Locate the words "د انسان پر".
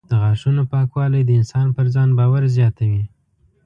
1.25-1.85